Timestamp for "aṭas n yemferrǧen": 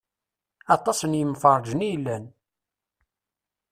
0.75-1.85